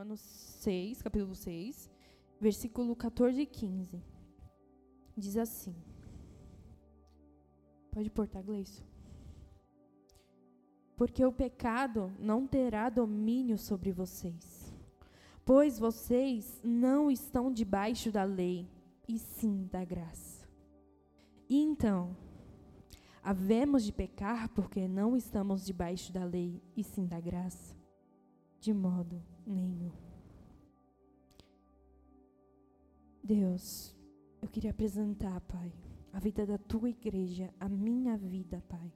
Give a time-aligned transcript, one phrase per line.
[0.00, 0.20] Romanos
[0.62, 1.90] 6, capítulo 6,
[2.40, 4.02] versículo 14 e 15.
[5.14, 5.76] Diz assim.
[7.90, 8.82] Pode portar, Gleison.
[10.96, 14.72] Porque o pecado não terá domínio sobre vocês,
[15.44, 18.66] pois vocês não estão debaixo da lei,
[19.06, 20.48] e sim da graça.
[21.46, 22.16] E então,
[23.22, 27.76] havemos de pecar porque não estamos debaixo da lei, e sim da graça?
[28.58, 29.90] De modo nenhum.
[33.22, 33.94] Deus,
[34.40, 35.72] eu queria apresentar, Pai,
[36.12, 38.92] a vida da tua igreja, a minha vida, Pai.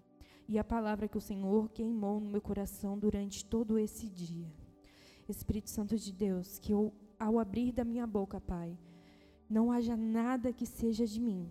[0.48, 4.52] E a palavra que o Senhor queimou no meu coração durante todo esse dia.
[5.28, 8.78] Espírito Santo de Deus, que eu, ao abrir da minha boca, Pai,
[9.48, 11.48] não haja nada que seja de mim.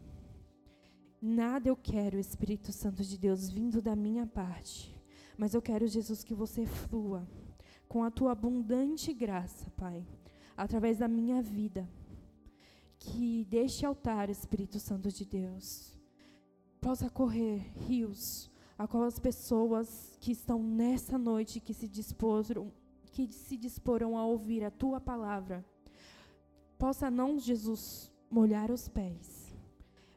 [1.22, 4.94] Nada eu quero, Espírito Santo de Deus, vindo da minha parte.
[5.38, 7.27] Mas eu quero, Jesus, que você flua
[7.94, 10.04] com a tua abundante graça, Pai,
[10.58, 11.88] através da minha vida
[12.98, 15.96] que deste altar, Espírito Santo de Deus,
[16.82, 22.74] possa correr rios a qual as pessoas que estão nessa noite que se disporam,
[23.12, 25.63] que se disporam a ouvir a tua palavra,
[26.80, 29.55] possa não Jesus molhar os pés,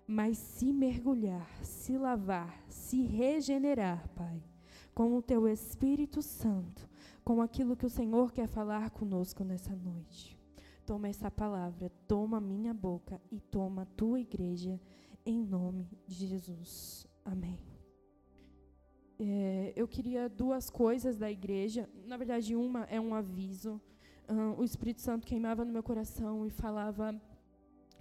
[0.07, 4.43] mas se mergulhar, se lavar, se regenerar, Pai,
[4.95, 6.89] com o teu Espírito Santo,
[7.27, 10.39] com aquilo que o Senhor quer falar conosco nessa noite.
[10.87, 14.81] Toma essa palavra, toma minha boca e toma a tua igreja,
[15.27, 17.05] em nome de Jesus.
[17.25, 17.59] Amém.
[19.19, 21.91] É, eu queria duas coisas da igreja.
[22.07, 23.81] Na verdade, uma é um aviso.
[24.29, 27.21] Um, o Espírito Santo queimava no meu coração e falava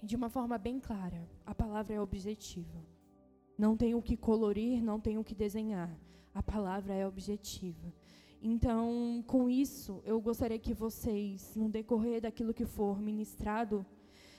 [0.04, 2.80] de uma forma bem clara: a palavra é objetiva.
[3.58, 5.98] Não tem o que colorir, não tem o que desenhar.
[6.32, 7.92] A palavra é objetiva.
[8.42, 13.86] Então, com isso, eu gostaria que vocês, no decorrer daquilo que for ministrado,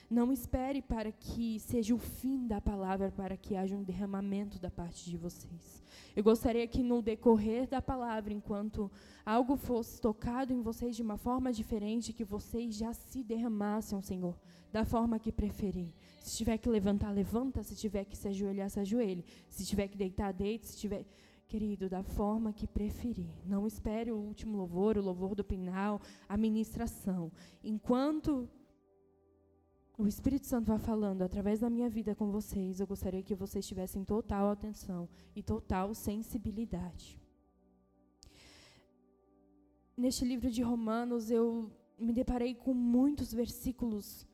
[0.09, 4.71] não espere para que seja o fim da palavra, para que haja um derramamento da
[4.71, 5.83] parte de vocês.
[6.15, 8.89] Eu gostaria que no decorrer da palavra, enquanto
[9.25, 14.35] algo fosse tocado em vocês de uma forma diferente, que vocês já se derramassem, Senhor,
[14.71, 15.93] da forma que preferir.
[16.21, 17.61] Se tiver que levantar, levanta.
[17.61, 19.25] Se tiver que se ajoelhar, se ajoelhe.
[19.49, 20.67] Se tiver que deitar, deite.
[20.67, 21.05] Se tiver
[21.47, 23.29] querido, da forma que preferir.
[23.45, 27.31] Não espere o último louvor, o louvor do final, a ministração.
[27.63, 28.49] Enquanto
[29.97, 33.65] o Espírito Santo vai falando através da minha vida com vocês, eu gostaria que vocês
[33.65, 37.19] tivessem total atenção e total sensibilidade.
[39.95, 44.27] Neste livro de Romanos, eu me deparei com muitos versículos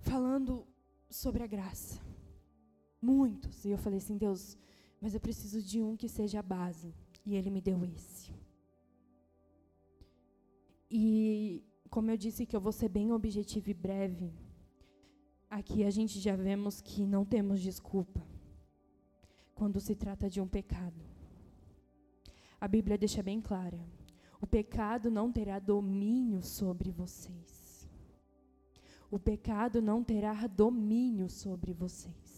[0.00, 0.66] falando
[1.08, 2.00] sobre a graça.
[3.00, 3.64] Muitos.
[3.64, 4.58] E eu falei assim, Deus,
[5.00, 6.94] mas eu preciso de um que seja a base.
[7.24, 8.32] E ele me deu esse.
[10.90, 14.32] E como eu disse que eu vou ser bem objetivo e breve,
[15.50, 18.22] aqui a gente já vemos que não temos desculpa
[19.54, 21.02] quando se trata de um pecado.
[22.60, 23.80] A Bíblia deixa bem clara:
[24.40, 27.88] o pecado não terá domínio sobre vocês.
[29.10, 32.35] O pecado não terá domínio sobre vocês.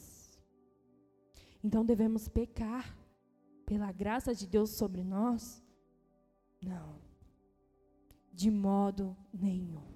[1.63, 2.97] Então devemos pecar
[3.67, 5.63] pela graça de Deus sobre nós?
[6.63, 7.01] Não.
[8.33, 9.87] De modo nenhum.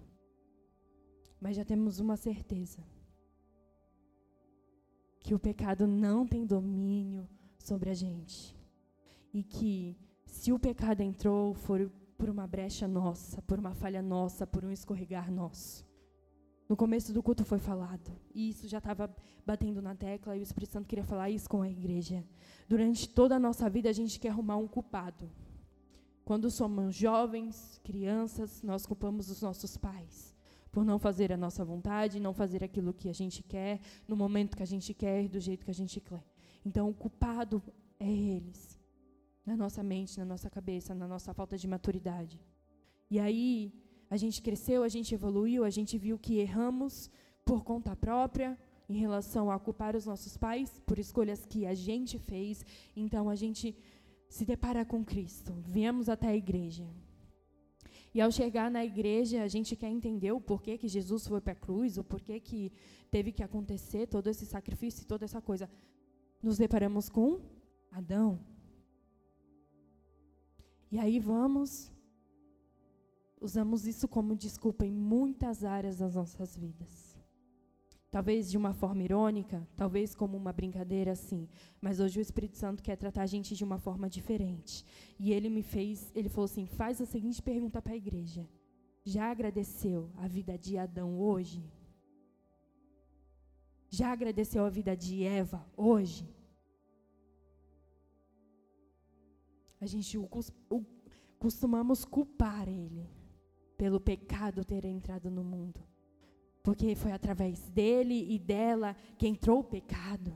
[1.40, 2.84] Mas já temos uma certeza:
[5.20, 7.28] que o pecado não tem domínio
[7.58, 8.56] sobre a gente.
[9.32, 9.96] E que
[10.26, 14.70] se o pecado entrou, foi por uma brecha nossa, por uma falha nossa, por um
[14.70, 15.84] escorregar nosso.
[16.72, 18.10] No começo do culto foi falado.
[18.34, 21.60] E isso já estava batendo na tecla e o Espírito Santo queria falar isso com
[21.60, 22.24] a igreja.
[22.66, 25.30] Durante toda a nossa vida a gente quer arrumar um culpado.
[26.24, 30.34] Quando somos jovens, crianças, nós culpamos os nossos pais
[30.70, 33.78] por não fazer a nossa vontade, não fazer aquilo que a gente quer,
[34.08, 36.24] no momento que a gente quer, do jeito que a gente quer.
[36.64, 37.62] Então o culpado
[38.00, 38.80] é eles.
[39.44, 42.40] Na nossa mente, na nossa cabeça, na nossa falta de maturidade.
[43.10, 43.74] E aí,
[44.12, 47.10] a gente cresceu, a gente evoluiu, a gente viu que erramos
[47.46, 52.18] por conta própria em relação a culpar os nossos pais por escolhas que a gente
[52.18, 52.62] fez.
[52.94, 53.74] Então a gente
[54.28, 55.54] se depara com Cristo.
[55.66, 56.86] Viemos até a igreja.
[58.14, 61.54] E ao chegar na igreja, a gente quer entender o porquê que Jesus foi para
[61.54, 62.70] a cruz, o porquê que
[63.10, 65.70] teve que acontecer todo esse sacrifício e toda essa coisa.
[66.42, 67.40] Nos deparamos com
[67.90, 68.38] Adão.
[70.90, 71.91] E aí vamos
[73.42, 77.12] usamos isso como desculpa em muitas áreas das nossas vidas.
[78.10, 81.48] Talvez de uma forma irônica, talvez como uma brincadeira assim,
[81.80, 84.84] mas hoje o Espírito Santo quer tratar a gente de uma forma diferente.
[85.18, 88.46] E ele me fez, ele falou assim: "Faz a seguinte pergunta para a igreja:
[89.04, 91.64] Já agradeceu a vida de Adão hoje?
[93.88, 96.28] Já agradeceu a vida de Eva hoje?
[99.80, 100.28] A gente o,
[100.70, 100.84] o,
[101.38, 103.21] costumamos culpar ele
[103.82, 105.80] pelo pecado ter entrado no mundo.
[106.62, 110.32] Porque foi através dele e dela que entrou o pecado.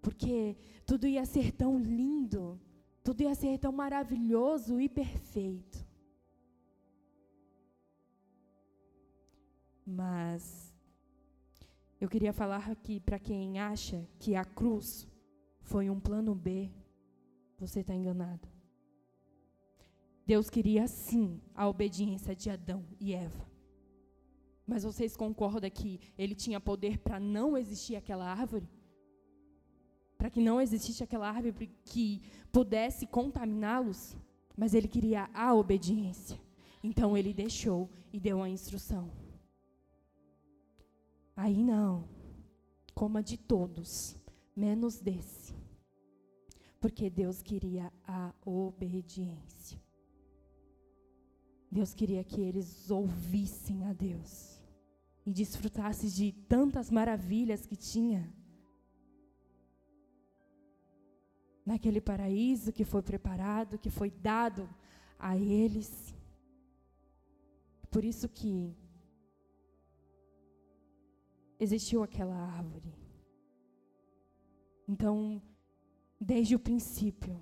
[0.00, 0.56] Porque
[0.86, 2.58] tudo ia ser tão lindo,
[3.04, 5.86] tudo ia ser tão maravilhoso e perfeito.
[9.84, 10.74] Mas
[12.00, 15.06] eu queria falar aqui para quem acha que a cruz
[15.60, 16.70] foi um plano B,
[17.58, 18.48] você está enganado.
[20.30, 23.50] Deus queria sim a obediência de Adão e Eva.
[24.64, 28.70] Mas vocês concordam que ele tinha poder para não existir aquela árvore?
[30.16, 32.22] Para que não existisse aquela árvore que
[32.52, 34.16] pudesse contaminá-los?
[34.56, 36.40] Mas ele queria a obediência.
[36.80, 39.10] Então ele deixou e deu a instrução.
[41.34, 42.08] Aí não.
[42.94, 44.16] Coma de todos,
[44.54, 45.56] menos desse.
[46.78, 49.89] Porque Deus queria a obediência.
[51.70, 54.60] Deus queria que eles ouvissem a Deus
[55.24, 58.32] e desfrutassem de tantas maravilhas que tinha.
[61.64, 64.68] Naquele paraíso que foi preparado, que foi dado
[65.18, 66.14] a eles.
[67.90, 68.74] Por isso que
[71.60, 72.92] existiu aquela árvore.
[74.88, 75.40] Então,
[76.20, 77.40] desde o princípio,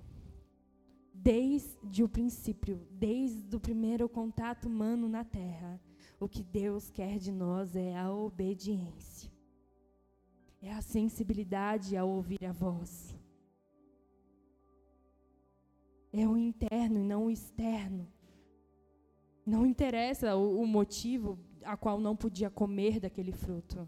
[1.21, 5.79] desde o princípio, desde o primeiro contato humano na terra,
[6.19, 9.31] o que Deus quer de nós é a obediência.
[10.61, 13.15] É a sensibilidade ao ouvir a voz.
[16.11, 18.07] É o interno e não o externo.
[19.45, 23.87] Não interessa o, o motivo a qual não podia comer daquele fruto.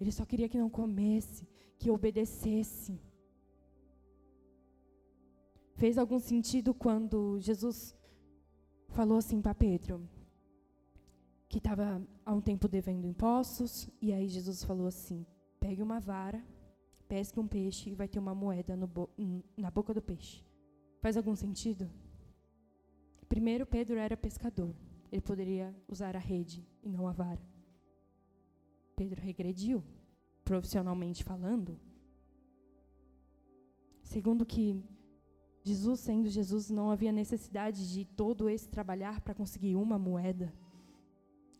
[0.00, 1.46] Ele só queria que não comesse,
[1.78, 2.98] que obedecesse.
[5.74, 7.96] Fez algum sentido quando Jesus
[8.88, 10.08] falou assim para Pedro,
[11.48, 15.26] que estava há um tempo devendo impostos, e aí Jesus falou assim:
[15.58, 16.42] pegue uma vara,
[17.08, 19.08] pesque um peixe e vai ter uma moeda bo
[19.56, 20.44] na boca do peixe.
[21.00, 21.90] Faz algum sentido?
[23.28, 24.74] Primeiro, Pedro era pescador.
[25.10, 27.40] Ele poderia usar a rede e não a vara.
[28.94, 29.82] Pedro regrediu,
[30.44, 31.78] profissionalmente falando.
[34.02, 34.82] Segundo que
[35.62, 40.52] Jesus, sendo Jesus, não havia necessidade de todo esse trabalhar para conseguir uma moeda,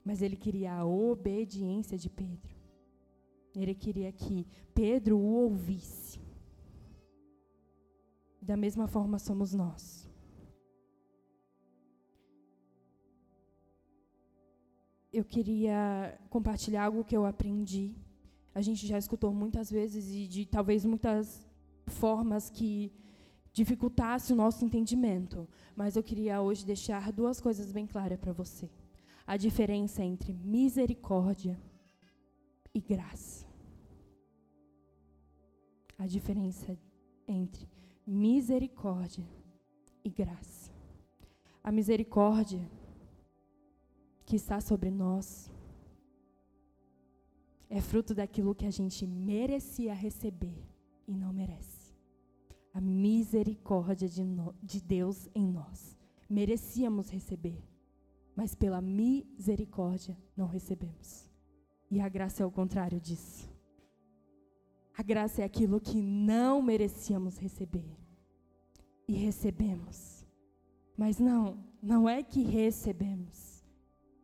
[0.05, 2.55] mas ele queria a obediência de Pedro.
[3.55, 6.21] Ele queria que Pedro o ouvisse.
[8.41, 10.03] Da mesma forma somos nós.
[15.13, 17.95] eu queria compartilhar algo que eu aprendi.
[18.55, 21.47] A gente já escutou muitas vezes e de talvez muitas
[21.87, 22.91] formas que
[23.53, 28.71] dificultasse o nosso entendimento, mas eu queria hoje deixar duas coisas bem claras para você.
[29.27, 31.61] A diferença entre misericórdia
[32.75, 33.47] e graça.
[35.99, 36.77] A diferença
[37.29, 37.69] entre
[38.07, 39.25] misericórdia
[40.05, 40.73] e graça.
[41.63, 42.61] A misericórdia
[44.25, 45.51] que está sobre nós
[47.69, 50.59] é fruto daquilo que a gente merecia receber
[51.07, 51.82] e não merece.
[52.73, 55.99] A misericórdia de, no, de Deus em nós.
[56.29, 57.63] Merecíamos receber,
[58.35, 61.31] mas pela misericórdia não recebemos.
[61.91, 63.51] E a graça é o contrário disso.
[64.97, 67.97] A graça é aquilo que não merecíamos receber
[69.07, 70.27] e recebemos.
[70.97, 73.53] Mas não, não é que recebemos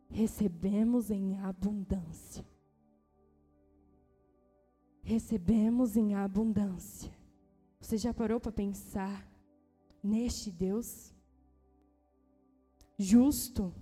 [0.09, 2.45] recebemos em abundância.
[5.01, 7.11] Recebemos em abundância.
[7.89, 9.27] Você já parou para pensar
[10.03, 11.11] neste Deus
[12.95, 13.73] justo,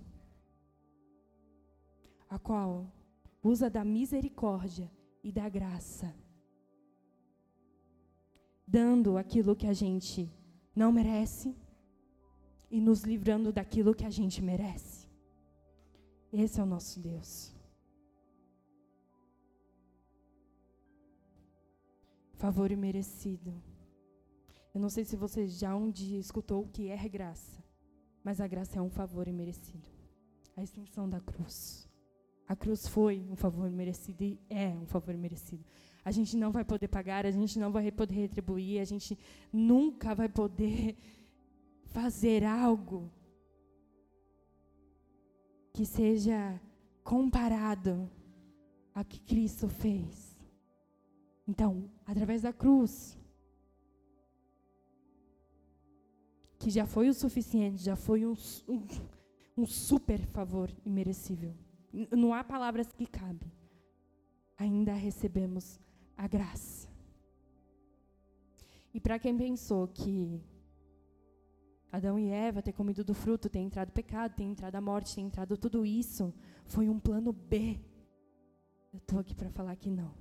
[2.26, 2.90] a qual
[3.42, 4.90] usa da misericórdia
[5.22, 6.16] e da graça,
[8.66, 10.32] dando aquilo que a gente
[10.74, 11.54] não merece
[12.70, 15.06] e nos livrando daquilo que a gente merece?
[16.32, 17.54] Esse é o nosso Deus.
[22.36, 23.67] Favor imerecido.
[24.74, 27.62] Eu não sei se você já um dia escutou o que é graça,
[28.22, 29.88] mas a graça é um favor imerecido.
[30.56, 31.88] A extensão da cruz.
[32.46, 35.64] A cruz foi um favor merecido e é um favor merecido.
[36.04, 39.18] A gente não vai poder pagar, a gente não vai poder retribuir, a gente
[39.52, 40.96] nunca vai poder
[41.92, 43.10] fazer algo
[45.72, 46.60] que seja
[47.04, 48.10] comparado
[48.94, 50.36] a que Cristo fez.
[51.46, 53.18] Então, através da cruz,
[56.58, 58.34] que já foi o suficiente, já foi um,
[58.68, 58.86] um,
[59.56, 61.54] um super favor imerecível.
[62.10, 63.50] Não há palavras que cabem.
[64.56, 65.78] Ainda recebemos
[66.16, 66.88] a graça.
[68.92, 70.42] E para quem pensou que
[71.92, 75.20] Adão e Eva ter comido do fruto, ter entrado pecado, ter entrado a morte, ter
[75.20, 76.34] entrado tudo isso,
[76.64, 77.78] foi um plano B.
[78.92, 80.12] Eu estou aqui para falar que não.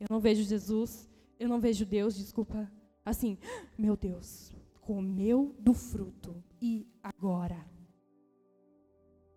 [0.00, 1.08] Eu não vejo Jesus,
[1.38, 2.70] eu não vejo Deus, desculpa,
[3.04, 3.38] assim,
[3.78, 7.64] meu Deus, comeu do fruto e agora?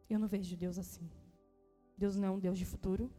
[0.10, 1.10] Eu não vejo Deus assim.
[1.98, 3.10] Deus não é um Deus de futuro.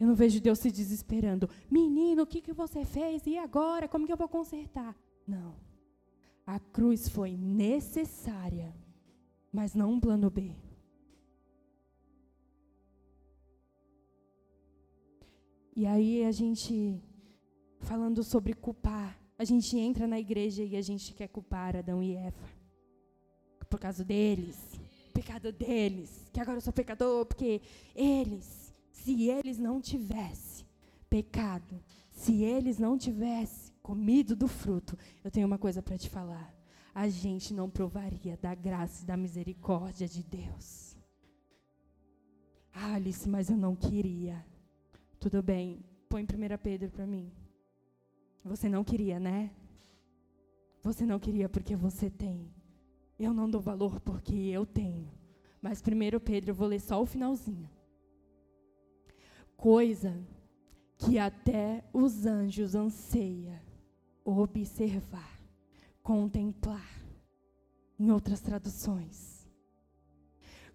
[0.00, 1.48] Eu não vejo Deus se desesperando.
[1.70, 3.24] Menino, o que, que você fez?
[3.26, 3.86] E agora?
[3.86, 4.96] Como que eu vou consertar?
[5.26, 5.54] Não.
[6.44, 8.74] A cruz foi necessária,
[9.52, 10.56] mas não um plano B.
[15.76, 17.00] E aí a gente,
[17.78, 22.14] falando sobre culpar, a gente entra na igreja e a gente quer culpar Adão e
[22.14, 22.48] Eva.
[23.68, 24.56] Por causa deles,
[25.12, 27.60] pecado deles, que agora eu sou pecador, porque
[27.92, 30.64] eles, se eles não tivessem
[31.10, 31.82] pecado,
[32.12, 36.54] se eles não tivessem comido do fruto, eu tenho uma coisa para te falar.
[36.94, 40.96] A gente não provaria da graça e da misericórdia de Deus.
[42.72, 44.46] Ah, Alice, mas eu não queria.
[45.18, 46.26] Tudo bem, põe 1
[46.62, 47.41] Pedro para mim.
[48.44, 49.50] Você não queria, né?
[50.82, 52.52] Você não queria porque você tem.
[53.18, 55.08] Eu não dou valor porque eu tenho.
[55.60, 57.70] Mas primeiro Pedro, eu vou ler só o finalzinho.
[59.56, 60.20] Coisa
[60.98, 63.62] que até os anjos anseia
[64.24, 65.40] observar,
[66.02, 67.00] contemplar.
[67.98, 69.48] Em outras traduções,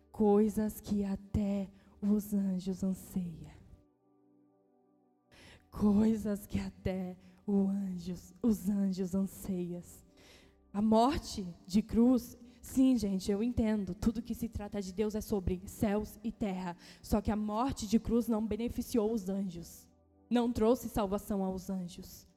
[0.10, 1.70] coisas que até
[2.02, 3.54] os anjos anseia.
[5.70, 10.06] Coisas que até anjos, os anjos anseias.
[10.74, 13.96] A morte de cruz, sim, gente, eu entendo.
[13.96, 16.76] Tudo que se trata de Deus é sobre céus e terra.
[17.02, 19.88] Só que a morte de cruz não beneficiou os anjos.
[20.30, 22.28] Não trouxe salvação aos anjos.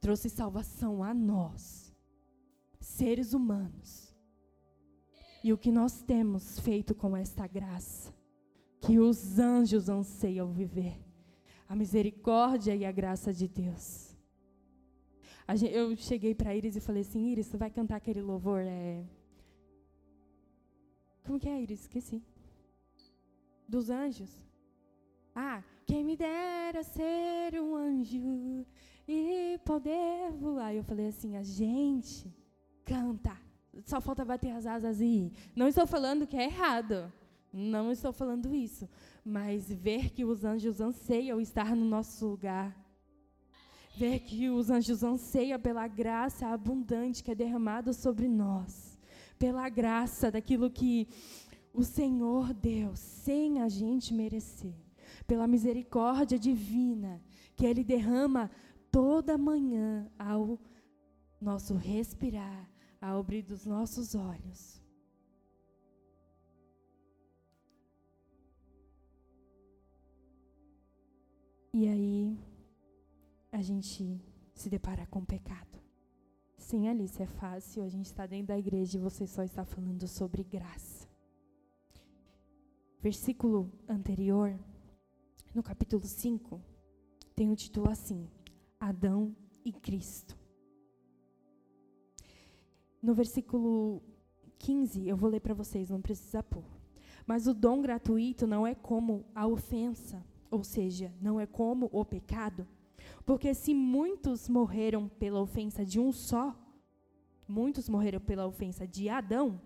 [0.00, 1.94] Trouxe salvação a nós,
[2.80, 4.14] seres humanos.
[5.42, 8.12] E o que nós temos feito com esta graça,
[8.80, 11.00] que os anjos anseiam viver,
[11.68, 14.05] a misericórdia e a graça de Deus
[15.48, 18.60] eu cheguei para Iris e falei assim, Iris, você vai cantar aquele louvor?
[18.60, 19.04] É...
[21.24, 21.82] Como que é, Iris?
[21.82, 22.22] Esqueci.
[23.68, 24.30] Dos anjos.
[25.34, 28.66] Ah, quem me dera ser um anjo
[29.06, 30.74] e poder voar.
[30.74, 32.34] Eu falei assim, a gente
[32.84, 33.36] canta.
[33.84, 35.32] Só falta bater as asas e ir.
[35.54, 37.12] Não estou falando que é errado.
[37.52, 38.88] Não estou falando isso.
[39.24, 42.85] Mas ver que os anjos anseiam estar no nosso lugar
[43.96, 48.98] ver que os anjos anseiam pela graça abundante que é derramada sobre nós,
[49.38, 51.08] pela graça daquilo que
[51.72, 54.74] o Senhor deu sem a gente merecer,
[55.26, 57.22] pela misericórdia divina
[57.56, 58.50] que Ele derrama
[58.92, 60.58] toda manhã ao
[61.40, 62.68] nosso respirar,
[63.00, 64.82] ao abrir dos nossos olhos.
[71.72, 72.38] E aí,
[73.56, 74.20] a gente
[74.52, 75.80] se depara com o pecado.
[76.58, 77.82] Sim, Alice, é fácil.
[77.82, 81.08] A gente está dentro da igreja e você só está falando sobre graça.
[83.00, 84.54] Versículo anterior,
[85.54, 86.60] no capítulo 5,
[87.34, 88.28] tem o um título assim:
[88.78, 89.34] Adão
[89.64, 90.36] e Cristo.
[93.00, 94.02] No versículo
[94.58, 96.64] 15, eu vou ler para vocês, não precisa pôr.
[97.26, 102.04] Mas o dom gratuito não é como a ofensa, ou seja, não é como o
[102.04, 102.68] pecado.
[103.26, 106.56] Porque se muitos morreram pela ofensa de um só,
[107.46, 109.60] muitos morreram pela ofensa de Adão,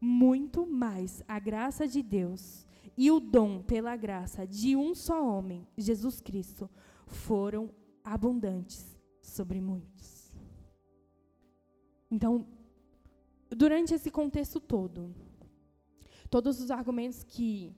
[0.00, 2.64] muito mais a graça de Deus
[2.96, 6.70] e o dom pela graça de um só homem, Jesus Cristo,
[7.06, 7.70] foram
[8.04, 10.32] abundantes sobre muitos.
[12.08, 12.46] Então,
[13.50, 15.12] durante esse contexto todo,
[16.30, 17.74] todos os argumentos que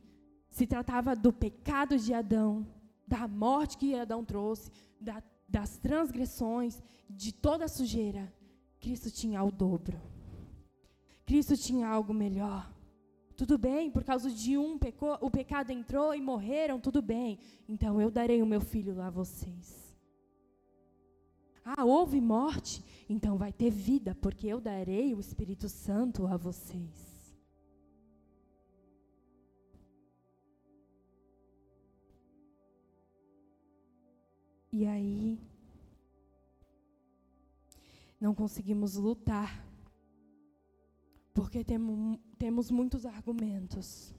[0.50, 2.66] se tratava do pecado de Adão,
[3.12, 8.32] da morte que Adão trouxe, da, das transgressões, de toda a sujeira,
[8.80, 10.00] Cristo tinha o dobro.
[11.26, 12.72] Cristo tinha algo melhor.
[13.36, 17.38] Tudo bem, por causa de um pecou, o pecado entrou e morreram, tudo bem.
[17.68, 19.94] Então eu darei o meu filho a vocês.
[21.62, 22.82] Ah, houve morte?
[23.10, 27.11] Então vai ter vida, porque eu darei o Espírito Santo a vocês.
[34.72, 35.38] E aí,
[38.18, 39.62] não conseguimos lutar,
[41.34, 44.14] porque temo, temos muitos argumentos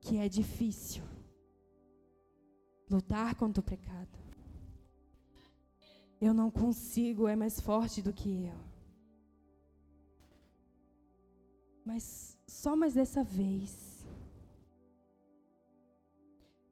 [0.00, 1.02] que é difícil
[2.88, 4.18] lutar contra o pecado.
[6.20, 8.60] Eu não consigo, é mais forte do que eu.
[11.84, 14.06] Mas só mais dessa vez.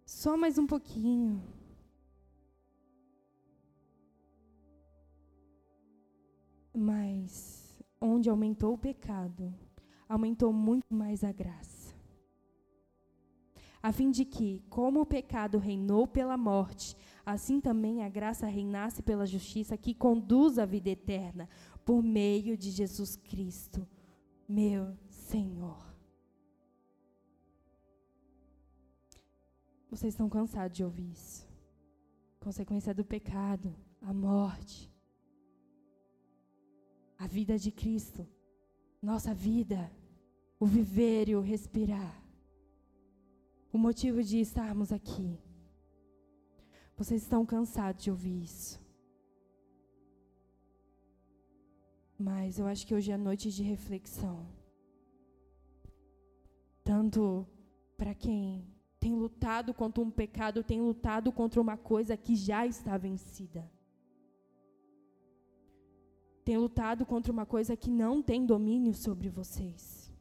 [0.07, 1.43] Só mais um pouquinho.
[6.83, 9.55] Mas onde aumentou o pecado,
[10.09, 11.95] aumentou muito mais a graça.
[13.81, 19.01] A fim de que, como o pecado reinou pela morte, assim também a graça reinasse
[19.01, 21.49] pela justiça que conduz à vida eterna,
[21.85, 23.87] por meio de Jesus Cristo,
[24.49, 25.87] meu Senhor.
[29.89, 31.49] Vocês estão cansados de ouvir isso.
[32.41, 34.92] Consequência do pecado, a morte,
[37.23, 38.26] a vida de Cristo,
[39.00, 39.88] nossa vida,
[40.59, 42.21] o viver e o respirar.
[43.73, 45.38] O motivo de estarmos aqui.
[46.97, 48.81] Vocês estão cansados de ouvir isso.
[52.19, 54.45] Mas eu acho que hoje é noite de reflexão.
[56.83, 57.47] Tanto
[57.97, 58.67] para quem
[58.99, 63.64] tem lutado contra um pecado, tem lutado contra uma coisa que já está vencida
[66.45, 70.13] tem lutado contra uma coisa que não tem domínio sobre vocês.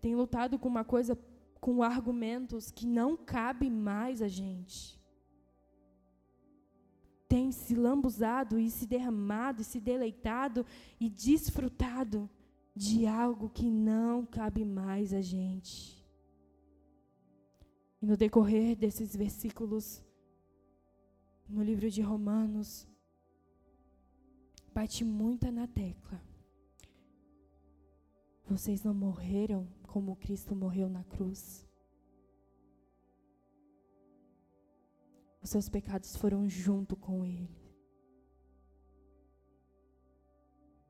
[0.00, 1.18] Tem lutado com uma coisa
[1.60, 5.00] com argumentos que não cabe mais a gente.
[7.28, 10.64] Tem se lambuzado e se derramado e se deleitado
[11.00, 12.28] e desfrutado
[12.74, 16.04] de algo que não cabe mais a gente.
[18.00, 20.04] E no decorrer desses versículos,
[21.48, 22.86] no livro de Romanos,
[24.76, 26.20] bate muita na tecla.
[28.46, 31.66] Vocês não morreram como Cristo morreu na cruz.
[35.42, 37.58] Os seus pecados foram junto com Ele.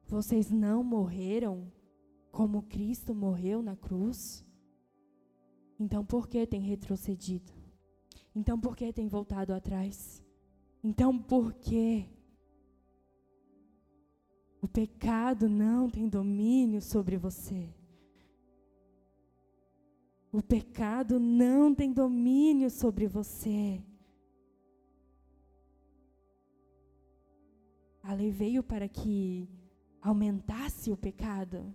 [0.09, 1.72] Vocês não morreram
[2.33, 4.44] como Cristo morreu na cruz.
[5.79, 7.53] Então por que tem retrocedido?
[8.35, 10.20] Então por que tem voltado atrás?
[10.83, 12.16] Então por que
[14.77, 17.67] pecado não tem domínio sobre você.
[20.31, 23.83] O pecado não tem domínio sobre você.
[28.03, 29.49] A lei veio para que
[30.03, 31.75] aumentasse o pecado.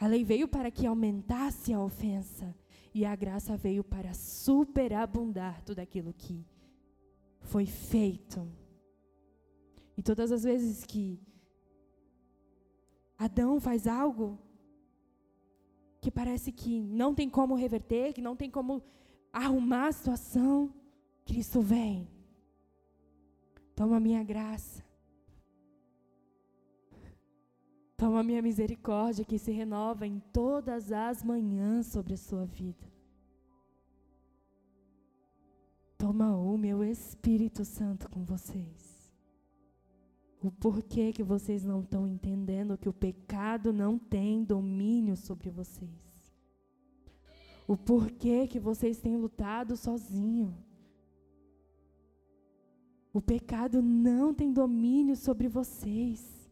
[0.00, 2.56] A lei veio para que aumentasse a ofensa.
[2.94, 6.46] E a graça veio para superabundar tudo aquilo que
[7.42, 8.50] foi feito.
[9.98, 11.20] E todas as vezes que
[13.18, 14.38] Adão faz algo
[16.00, 18.82] que parece que não tem como reverter, que não tem como
[19.32, 20.72] arrumar a situação.
[21.24, 22.08] Cristo vem.
[23.74, 24.84] Toma a minha graça.
[27.96, 32.86] Toma a minha misericórdia que se renova em todas as manhãs sobre a sua vida.
[35.98, 38.87] Toma o meu Espírito Santo com vocês.
[40.42, 46.32] O porquê que vocês não estão entendendo que o pecado não tem domínio sobre vocês.
[47.66, 50.56] O porquê que vocês têm lutado sozinho.
[53.12, 56.50] O pecado não tem domínio sobre vocês.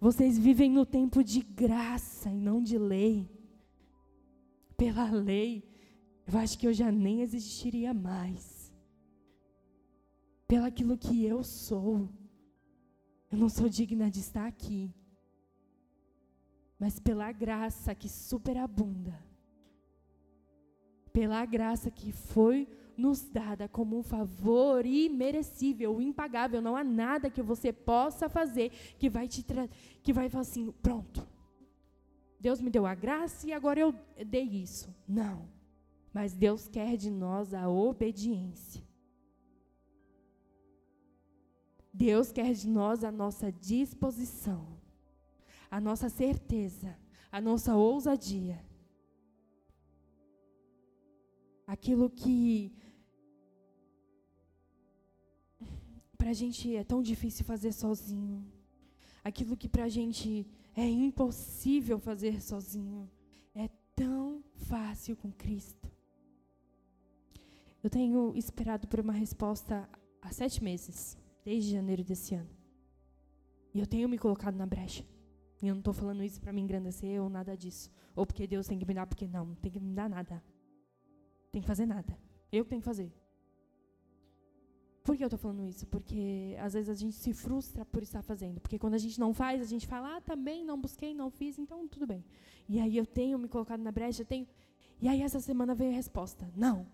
[0.00, 3.30] Vocês vivem no tempo de graça e não de lei.
[4.76, 5.64] Pela lei,
[6.26, 8.72] eu acho que eu já nem existiria mais.
[10.46, 12.08] Pelo aquilo que eu sou.
[13.30, 14.92] Eu não sou digna de estar aqui.
[16.78, 19.18] Mas pela graça que superabunda,
[21.12, 27.42] pela graça que foi nos dada como um favor imerecível, impagável, não há nada que
[27.42, 29.44] você possa fazer que vai te
[30.02, 31.26] que vai falar assim, pronto.
[32.40, 33.92] Deus me deu a graça e agora eu
[34.26, 34.94] dei isso.
[35.06, 35.48] Não.
[36.12, 38.87] Mas Deus quer de nós a obediência.
[41.92, 44.78] Deus quer de nós a nossa disposição,
[45.70, 46.96] a nossa certeza,
[47.30, 48.64] a nossa ousadia.
[51.66, 52.72] Aquilo que
[56.16, 58.44] para a gente é tão difícil fazer sozinho.
[59.22, 60.46] Aquilo que para a gente
[60.76, 63.10] é impossível fazer sozinho.
[63.54, 65.90] É tão fácil com Cristo.
[67.82, 69.88] Eu tenho esperado por uma resposta
[70.20, 72.50] há sete meses, desde janeiro desse ano.
[73.74, 75.04] E eu tenho me colocado na brecha.
[75.62, 77.90] E eu não estou falando isso para me engrandecer ou nada disso.
[78.14, 80.42] Ou porque Deus tem que me dar, porque não, não tem que me dar nada.
[81.50, 82.18] Tem que fazer nada.
[82.50, 83.12] Eu tenho que fazer.
[85.02, 85.86] Por que eu estou falando isso?
[85.86, 88.60] Porque às vezes a gente se frustra por estar fazendo.
[88.60, 91.58] Porque quando a gente não faz, a gente fala, ah, também não busquei, não fiz,
[91.58, 92.24] então tudo bem.
[92.68, 94.46] E aí eu tenho me colocado na brecha, tenho.
[95.00, 96.86] E aí essa semana veio a resposta: não.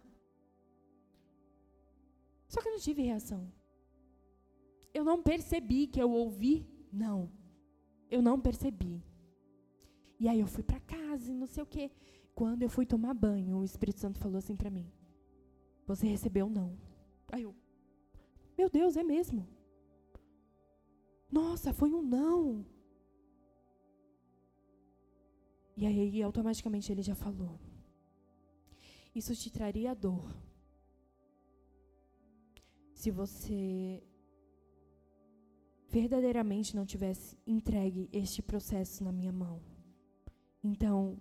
[2.46, 3.50] Só que eu não tive reação.
[4.94, 7.30] Eu não percebi que eu ouvi não.
[8.08, 9.02] Eu não percebi.
[10.20, 11.90] E aí eu fui para casa e não sei o quê.
[12.34, 14.88] Quando eu fui tomar banho, o Espírito Santo falou assim para mim:
[15.86, 16.78] Você recebeu não.
[17.32, 17.54] Aí eu,
[18.56, 19.46] meu Deus, é mesmo.
[21.30, 22.64] Nossa, foi um não.
[25.76, 27.58] E aí automaticamente ele já falou:
[29.12, 30.32] Isso te traria dor.
[32.92, 34.02] Se você
[35.94, 39.62] verdadeiramente não tivesse entregue este processo na minha mão.
[40.70, 41.16] Então,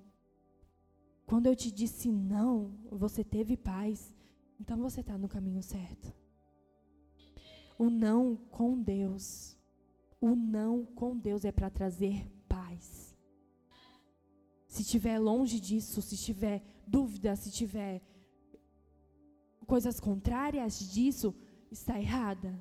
[1.27, 4.11] quando eu te disse não, você teve paz,
[4.59, 6.11] então você está no caminho certo.
[7.77, 9.55] O não com Deus,
[10.19, 13.15] o não com Deus é para trazer paz.
[14.67, 18.01] Se estiver longe disso, se tiver dúvida, se tiver
[19.67, 21.31] coisas contrárias disso,
[21.69, 22.51] está errada.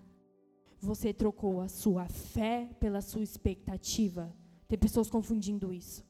[0.83, 4.35] Você trocou a sua fé pela sua expectativa.
[4.67, 6.05] Tem pessoas confundindo isso.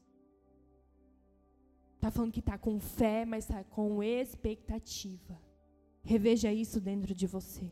[1.95, 5.39] Está falando que está com fé, mas está com expectativa.
[6.03, 7.71] Reveja isso dentro de você.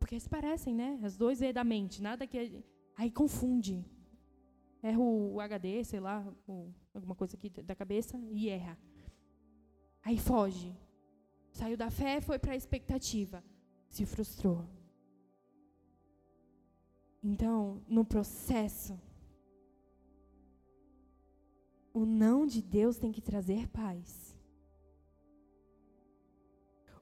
[0.00, 0.98] Porque eles parecem, né?
[1.00, 2.60] As dois é da mente, nada que.
[2.96, 3.84] Aí confunde.
[4.82, 6.26] Erra o HD, sei lá,
[6.92, 8.76] alguma coisa aqui da cabeça e erra.
[10.02, 10.76] Aí foge.
[11.52, 13.44] Saiu da fé, foi para a expectativa
[13.88, 14.64] se frustrou.
[17.22, 18.98] Então, no processo,
[21.92, 24.36] o não de Deus tem que trazer paz.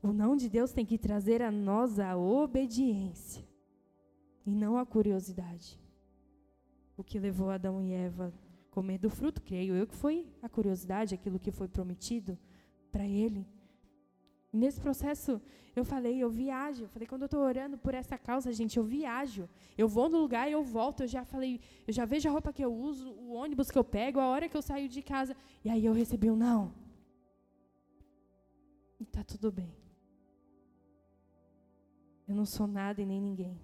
[0.03, 3.45] O não de Deus tem que trazer a nós a obediência
[4.47, 5.81] e não a curiosidade.
[6.97, 10.49] O que levou Adão e Eva a comer do fruto, creio eu que foi a
[10.49, 12.39] curiosidade, aquilo que foi prometido
[12.93, 13.47] para ele.
[14.63, 15.43] Nesse processo,
[15.75, 16.85] eu falei, eu viajo.
[16.85, 19.49] Eu falei, quando eu estou orando por essa causa, gente, eu viajo.
[19.77, 21.03] Eu vou no lugar e eu volto.
[21.03, 23.83] Eu já falei, eu já vejo a roupa que eu uso, o ônibus que eu
[23.83, 25.37] pego, a hora que eu saio de casa.
[25.65, 26.73] E aí eu recebi um não.
[29.01, 29.75] E está tudo bem.
[32.29, 33.61] Eu não sou nada e nem ninguém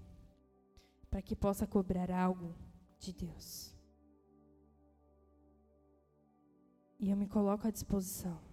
[1.08, 2.54] para que possa cobrar algo
[2.98, 3.74] de Deus.
[6.98, 8.49] E eu me coloco à disposição.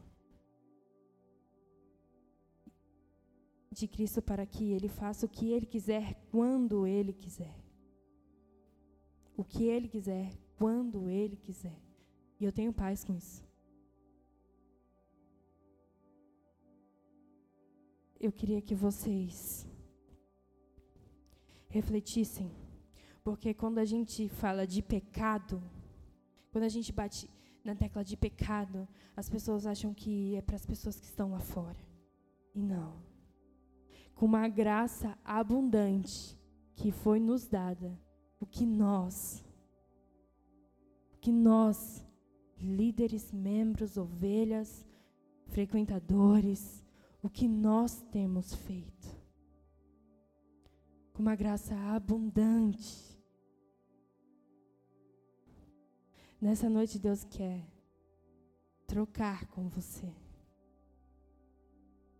[3.80, 7.56] De Cristo para que Ele faça o que Ele quiser, quando Ele quiser.
[9.36, 11.80] O que Ele quiser, quando Ele quiser.
[12.40, 13.46] E eu tenho paz com isso.
[18.20, 19.68] Eu queria que vocês
[21.70, 22.52] refletissem,
[23.24, 25.62] porque quando a gente fala de pecado,
[26.52, 27.30] quando a gente bate
[27.64, 31.40] na tecla de pecado, as pessoas acham que é para as pessoas que estão lá
[31.40, 31.78] fora.
[32.56, 33.07] E não
[34.18, 36.36] com uma graça abundante
[36.76, 37.96] que foi nos dada,
[38.40, 39.46] o que nós,
[41.14, 42.04] o que nós,
[42.60, 44.84] líderes, membros, ovelhas,
[45.46, 46.84] frequentadores,
[47.22, 49.08] o que nós temos feito.
[51.14, 53.22] Com uma graça abundante.
[56.42, 57.64] Nessa noite, Deus quer
[58.88, 60.27] trocar com você.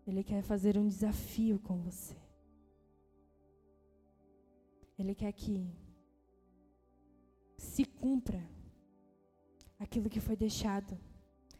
[0.08, 2.16] Ele quer fazer um desafio com você.
[4.98, 5.70] Ele quer que
[7.58, 8.42] se cumpra
[9.78, 10.98] aquilo que foi deixado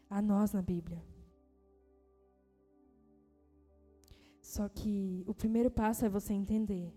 [0.08, 1.04] a nós na Bíblia.
[4.40, 6.90] Só que o primeiro passo é você entender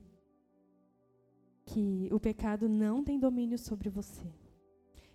[1.66, 4.34] que o pecado não tem domínio sobre você.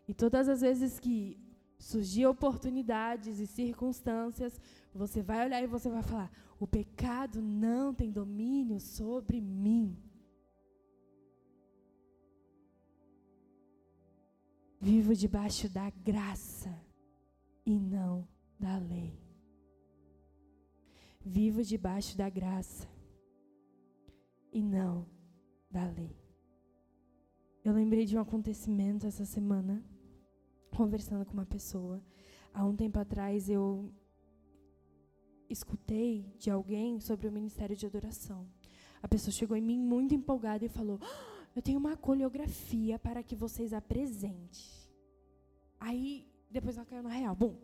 [0.06, 1.45] E todas as vezes que
[1.78, 4.60] surgir oportunidades e circunstâncias,
[4.94, 9.96] você vai olhar e você vai falar: o pecado não tem domínio sobre mim.
[14.80, 16.72] Vivo debaixo da graça
[17.64, 18.26] e não
[18.58, 19.18] da lei.
[21.20, 22.88] Vivo debaixo da graça
[24.52, 25.06] e não
[25.70, 26.16] da lei.
[27.64, 29.84] Eu lembrei de um acontecimento essa semana
[30.70, 32.02] conversando com uma pessoa.
[32.52, 33.92] Há um tempo atrás eu
[35.48, 38.46] escutei de alguém sobre o ministério de adoração.
[39.02, 43.22] A pessoa chegou em mim muito empolgada e falou: ah, Eu tenho uma coreografia para
[43.22, 44.64] que vocês apresentem.
[45.78, 47.56] Aí, depois ela caiu na real, bum,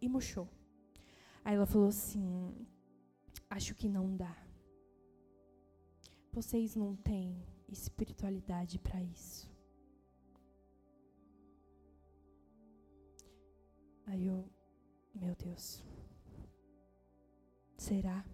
[0.00, 0.48] e murchou.
[1.44, 2.54] Aí ela falou assim:
[3.48, 4.36] Acho que não dá.
[6.32, 9.49] Vocês não têm espiritualidade para isso.
[14.10, 14.44] Aí eu,
[15.14, 15.84] meu Deus,
[17.76, 18.24] será?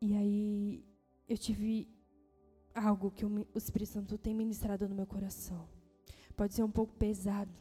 [0.00, 0.84] E aí
[1.28, 1.88] eu tive
[2.72, 5.68] algo que o Espírito Santo tem ministrado no meu coração.
[6.36, 7.52] Pode ser um pouco pesado,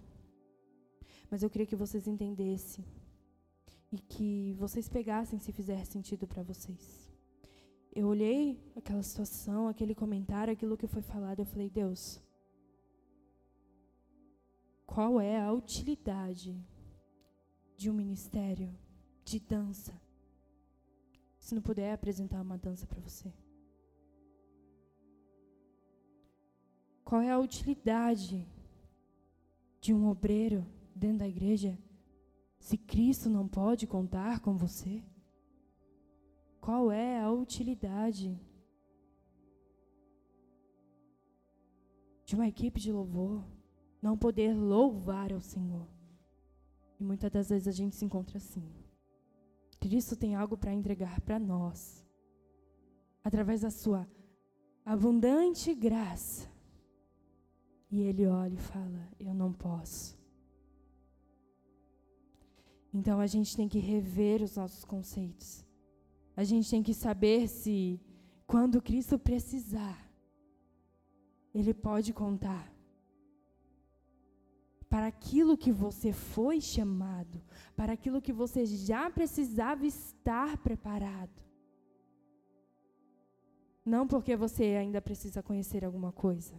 [1.31, 2.85] mas eu queria que vocês entendessem
[3.91, 7.11] e que vocês pegassem se fizer sentido para vocês.
[7.91, 12.21] Eu olhei aquela situação, aquele comentário, aquilo que foi falado, eu falei: Deus,
[14.93, 16.55] qual é a utilidade
[17.75, 18.71] de um ministério
[19.25, 19.99] de dança
[21.39, 23.33] se não puder apresentar uma dança para você?
[27.03, 28.47] Qual é a utilidade
[29.81, 30.63] de um obreiro
[30.95, 31.75] dentro da igreja
[32.59, 35.03] se Cristo não pode contar com você?
[36.61, 38.39] Qual é a utilidade
[42.23, 43.43] de uma equipe de louvor
[44.03, 45.87] não poder louvar ao Senhor.
[46.99, 48.69] E muitas das vezes a gente se encontra assim.
[49.79, 52.05] Cristo tem algo para entregar para nós,
[53.23, 54.05] através da sua
[54.85, 56.51] abundante graça.
[57.89, 60.17] E Ele olha e fala: Eu não posso.
[62.93, 65.65] Então a gente tem que rever os nossos conceitos.
[66.35, 68.01] A gente tem que saber se,
[68.45, 69.97] quando Cristo precisar,
[71.53, 72.72] Ele pode contar
[74.93, 77.41] para aquilo que você foi chamado,
[77.75, 81.41] para aquilo que você já precisava estar preparado.
[83.83, 86.53] Não porque você ainda precisa conhecer alguma coisa.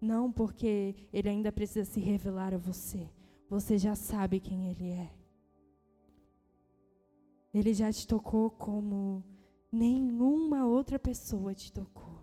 [0.00, 3.10] Não porque ele ainda precisa se revelar a você.
[3.50, 5.10] Você já sabe quem ele é.
[7.52, 9.24] Ele já te tocou como
[9.72, 12.22] nenhuma outra pessoa te tocou.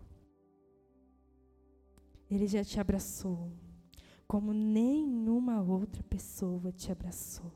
[2.31, 3.51] Ele já te abraçou
[4.27, 7.51] como nenhuma outra pessoa te abraçou.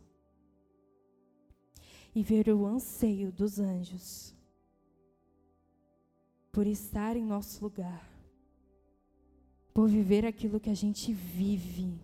[2.13, 4.35] E ver o anseio dos anjos
[6.51, 8.03] por estar em nosso lugar,
[9.73, 11.99] por viver aquilo que a gente vive.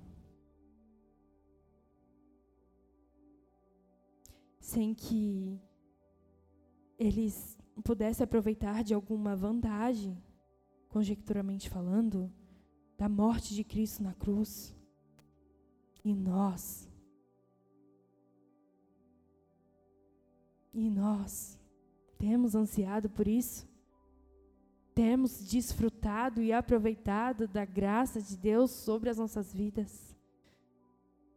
[4.59, 5.59] Sem que
[6.99, 10.15] eles pudessem aproveitar de alguma vantagem,
[10.87, 12.31] conjecturalmente falando,
[13.03, 14.73] da morte de Cristo na cruz.
[16.05, 16.89] E nós,
[20.73, 21.59] e nós
[22.17, 23.67] temos ansiado por isso?
[24.95, 30.15] Temos desfrutado e aproveitado da graça de Deus sobre as nossas vidas?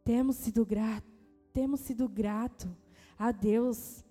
[0.05, 1.11] Temos sido grato,
[1.51, 2.73] temos sido grato
[3.19, 4.05] a Deus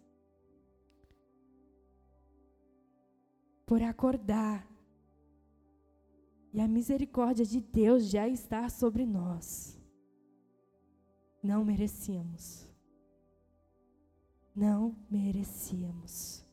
[3.65, 4.76] por acordar
[6.53, 9.79] e a misericórdia de Deus já está sobre nós.
[11.43, 12.67] Não merecíamos.
[14.55, 16.45] Não merecíamos.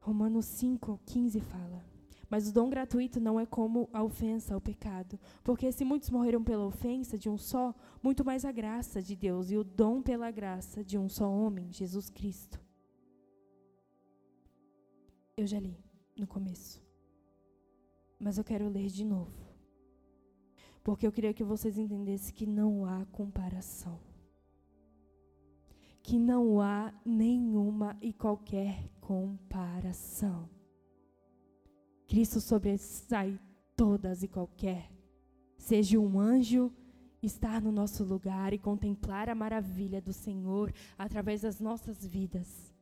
[0.00, 1.84] Romanos 5, 15 fala.
[2.28, 5.18] Mas o dom gratuito não é como a ofensa ao pecado.
[5.44, 9.50] Porque se muitos morreram pela ofensa de um só, muito mais a graça de Deus
[9.50, 12.65] e o dom pela graça de um só homem, Jesus Cristo.
[15.38, 15.76] Eu já li
[16.16, 16.82] no começo.
[18.18, 19.36] Mas eu quero ler de novo.
[20.82, 24.00] Porque eu queria que vocês entendessem que não há comparação.
[26.02, 30.48] Que não há nenhuma e qualquer comparação.
[32.06, 33.38] Cristo sobressai
[33.76, 34.90] todas e qualquer.
[35.58, 36.72] Seja um anjo
[37.22, 42.74] estar no nosso lugar e contemplar a maravilha do Senhor através das nossas vidas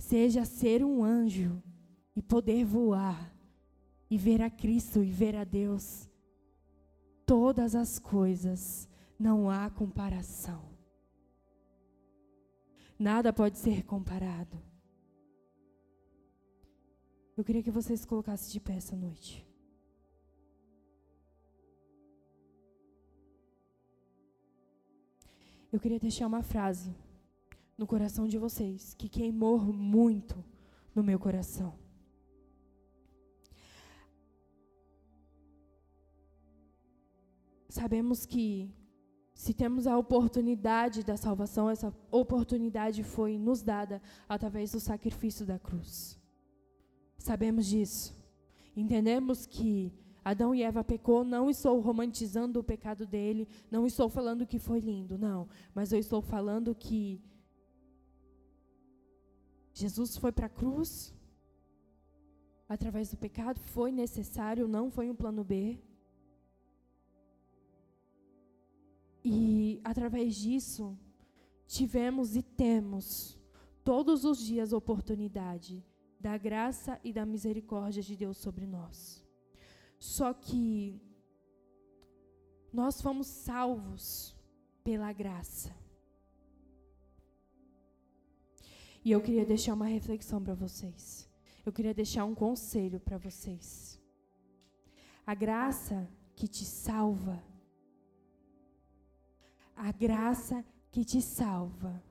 [0.00, 1.62] seja ser um anjo
[2.16, 3.32] e poder voar
[4.08, 6.08] e ver a Cristo e ver a Deus.
[7.26, 10.68] Todas as coisas, não há comparação.
[12.98, 14.60] Nada pode ser comparado.
[17.36, 19.46] Eu queria que vocês colocassem de pé essa noite.
[25.72, 26.92] Eu queria deixar uma frase
[27.80, 30.44] no coração de vocês, que queimou muito
[30.94, 31.72] no meu coração.
[37.70, 38.68] sabemos que
[39.32, 45.58] se temos a oportunidade da salvação, essa oportunidade foi nos dada através do sacrifício da
[45.58, 46.18] cruz.
[47.16, 48.14] Sabemos disso.
[48.76, 54.46] Entendemos que Adão e Eva pecou, não estou romantizando o pecado dele, não estou falando
[54.46, 57.20] que foi lindo, não, mas eu estou falando que
[59.80, 61.14] Jesus foi para a cruz
[62.68, 65.78] através do pecado, foi necessário, não foi um plano B.
[69.24, 70.96] E através disso,
[71.66, 73.38] tivemos e temos
[73.82, 75.84] todos os dias oportunidade
[76.18, 79.24] da graça e da misericórdia de Deus sobre nós.
[79.98, 81.00] Só que
[82.72, 84.36] nós fomos salvos
[84.84, 85.74] pela graça.
[89.04, 91.28] E eu queria deixar uma reflexão para vocês.
[91.64, 94.00] Eu queria deixar um conselho para vocês.
[95.26, 97.42] A graça que te salva,
[99.76, 102.02] a graça que te salva,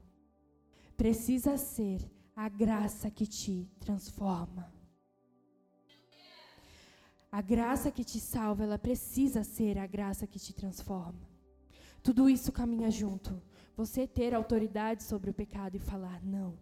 [0.95, 1.99] precisa ser
[2.35, 4.73] a graça que te transforma.
[7.31, 11.29] A graça que te salva, ela precisa ser a graça que te transforma.
[12.01, 13.41] Tudo isso caminha junto.
[13.75, 16.57] Você ter autoridade sobre o pecado e falar: não.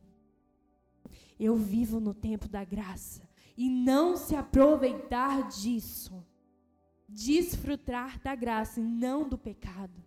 [1.40, 3.28] Eu vivo no tempo da graça.
[3.56, 6.26] E não se aproveitar disso.
[7.08, 10.04] Desfrutar da graça e não do pecado.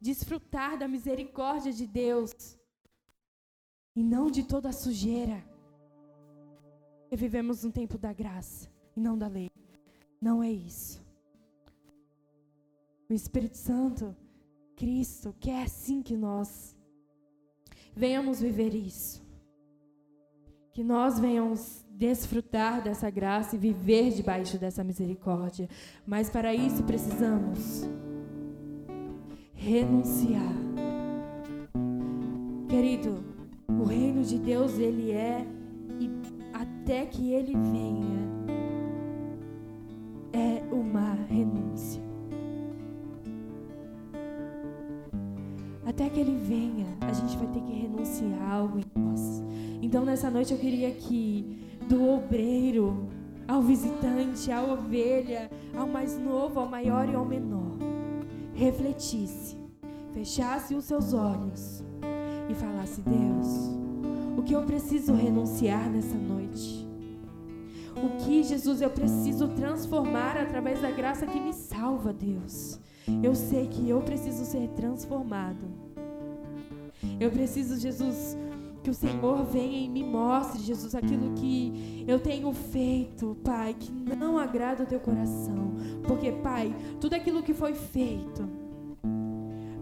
[0.00, 2.32] Desfrutar da misericórdia de Deus
[3.94, 5.42] e não de toda a sujeira.
[7.10, 9.50] E vivemos no tempo da graça e não da lei.
[10.20, 11.04] Não é isso.
[13.08, 14.16] O Espírito Santo,
[14.76, 16.76] Cristo, quer assim que nós
[17.94, 19.25] venhamos viver isso.
[20.76, 25.70] Que nós venhamos desfrutar dessa graça e viver debaixo dessa misericórdia.
[26.06, 27.88] Mas para isso precisamos
[29.54, 30.52] renunciar.
[32.68, 33.24] Querido,
[33.66, 35.46] o reino de Deus ele é
[35.98, 36.10] e
[36.52, 38.20] até que ele venha
[40.34, 42.02] é uma renúncia.
[45.86, 49.42] Até que ele venha, a gente vai ter que renunciar algo em nós.
[49.82, 51.58] Então nessa noite eu queria que
[51.88, 53.08] do obreiro
[53.46, 57.76] ao visitante, à ovelha, ao mais novo, ao maior e ao menor,
[58.54, 59.56] refletisse,
[60.12, 61.84] fechasse os seus olhos
[62.50, 63.70] e falasse: Deus,
[64.36, 66.86] o que eu preciso renunciar nessa noite?
[67.96, 72.78] O que, Jesus, eu preciso transformar através da graça que me salva, Deus.
[73.22, 75.66] Eu sei que eu preciso ser transformado.
[77.18, 78.36] Eu preciso, Jesus,
[78.86, 83.90] que o Senhor venha e me mostre, Jesus, aquilo que eu tenho feito, Pai, que
[83.90, 85.74] não agrada o teu coração.
[86.06, 88.48] Porque, Pai, tudo aquilo que foi feito,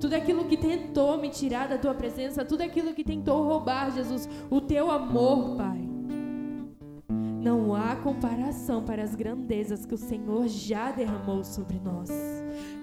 [0.01, 4.27] tudo aquilo que tentou me tirar da tua presença, tudo aquilo que tentou roubar, Jesus,
[4.49, 5.87] o teu amor, Pai.
[7.43, 12.09] Não há comparação para as grandezas que o Senhor já derramou sobre nós.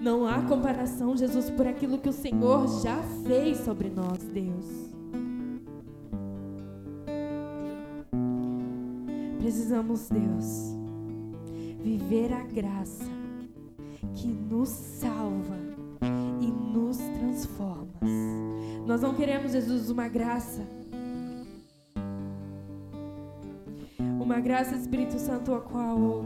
[0.00, 4.91] Não há comparação, Jesus, por aquilo que o Senhor já fez sobre nós, Deus.
[9.52, 10.78] Precisamos, Deus,
[11.84, 13.04] viver a graça
[14.14, 15.58] que nos salva
[16.40, 18.00] e nos transforma.
[18.86, 20.66] Nós não queremos, Jesus, uma graça
[24.18, 26.24] uma graça, Espírito Santo, a qual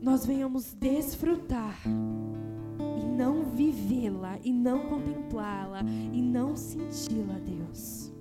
[0.00, 1.76] nós venhamos desfrutar
[3.00, 5.80] e não vivê-la, e não contemplá-la,
[6.12, 8.12] e não senti-la, Deus.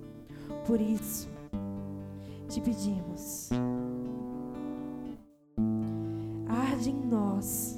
[0.65, 1.30] Por isso,
[2.51, 3.49] te pedimos,
[6.49, 7.77] arde em nós,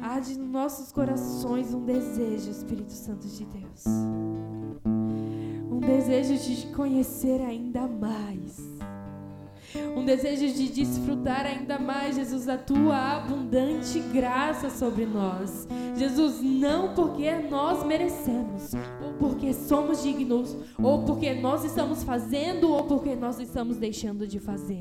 [0.00, 3.84] arde nos nossos corações um desejo, Espírito Santo de Deus.
[5.68, 8.60] Um desejo de te conhecer ainda mais
[9.96, 15.68] um desejo de desfrutar ainda mais, Jesus, da tua abundante graça sobre nós.
[15.96, 18.72] Jesus, não porque nós merecemos,
[19.20, 24.78] porque somos dignos, ou porque nós estamos fazendo, ou porque nós estamos deixando de fazer.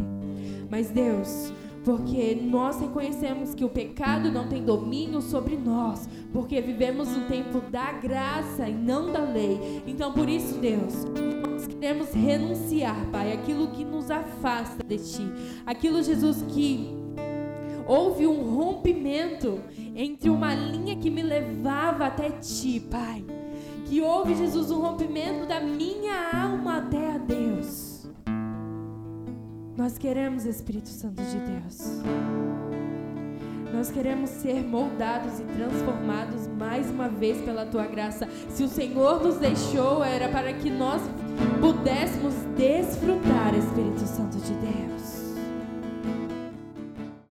[0.72, 1.52] Mas, Deus,
[1.84, 7.60] porque nós reconhecemos que o pecado não tem domínio sobre nós, porque vivemos no tempo
[7.70, 9.84] da graça e não da lei.
[9.86, 11.06] Então, por isso, Deus,
[11.46, 15.32] nós queremos renunciar, Pai, aquilo que nos afasta de Ti,
[15.66, 16.96] aquilo, Jesus, que
[17.86, 19.60] houve um rompimento
[19.96, 23.39] entre uma linha que me levava até Ti, Pai
[23.90, 28.08] que houve, Jesus, um rompimento da minha alma até a Deus.
[29.76, 32.04] Nós queremos, Espírito Santo de Deus.
[33.74, 38.30] Nós queremos ser moldados e transformados mais uma vez pela tua graça.
[38.50, 41.02] Se o Senhor nos deixou, era para que nós
[41.60, 45.09] pudéssemos desfrutar, Espírito Santo de Deus.